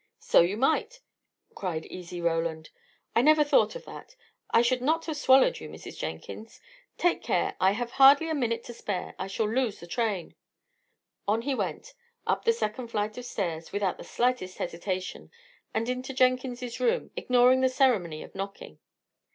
[0.17, 0.99] "So you might!"
[1.53, 2.71] cried easy Roland.
[3.15, 4.15] "I never thought of that.
[4.49, 5.95] I should not have swallowed you, Mrs.
[5.99, 6.59] Jenkins.
[6.97, 7.55] Take care!
[7.59, 9.13] I have hardly a minute to spare.
[9.19, 10.33] I shall lose the train."
[11.27, 11.93] On he went,
[12.25, 15.29] up the second flight of stairs, without the slightest hesitation,
[15.71, 18.79] and into Jenkins's room, ignoring the ceremony of knocking.